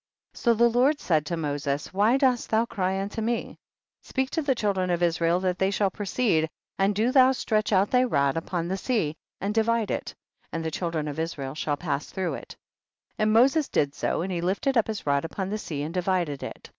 36. 0.33 0.41
So 0.43 0.53
the 0.55 0.67
Lord 0.79 0.99
said 0.99 1.27
to 1.27 1.37
Moses, 1.37 1.93
why 1.93 2.17
dost 2.17 2.49
thou 2.49 2.65
cry 2.65 2.99
unto 2.99 3.21
me? 3.21 3.59
speak 4.01 4.31
to 4.31 4.41
the 4.41 4.55
children 4.55 4.89
of 4.89 5.03
Israel 5.03 5.39
that 5.41 5.59
they 5.59 5.69
shall 5.69 5.91
proceed, 5.91 6.49
and 6.79 6.95
do 6.95 7.11
thou 7.11 7.31
stretch 7.33 7.71
out 7.71 7.91
thy 7.91 8.03
rod 8.05 8.35
upon 8.35 8.67
the 8.67 8.77
sea 8.77 9.13
and 9.39 9.53
divide 9.53 9.91
it, 9.91 10.15
and 10.51 10.65
the 10.65 10.71
children 10.71 11.07
of 11.07 11.19
Israel 11.19 11.53
shall 11.53 11.77
pass 11.77 12.09
through 12.09 12.33
it. 12.33 12.55
244 13.19 13.19
THE 13.19 13.19
BOOK 13.19 13.19
OF 13.19 13.21
JASHER. 13.21 13.21
37. 13.21 13.21
And 13.29 13.33
Moses 13.33 13.69
did 13.69 13.93
so, 13.93 14.21
and 14.23 14.31
he 14.31 14.41
lifted 14.41 14.75
up 14.75 14.87
his 14.87 15.05
rod 15.05 15.23
upon 15.23 15.49
the 15.51 15.57
sea 15.59 15.83
and 15.83 15.93
di 15.93 16.01
vided 16.01 16.41
it. 16.41 16.69